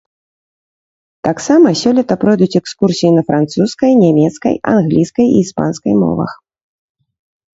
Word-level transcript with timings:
Таксама 1.27 1.67
сёлета 1.81 2.13
пройдуць 2.23 2.57
экскурсіі 2.61 3.11
на 3.17 3.21
французскай, 3.29 3.91
нямецкай, 4.05 4.53
англійскай 4.75 5.25
і 5.35 5.35
іспанскай 5.43 5.93
мовах. 6.05 6.31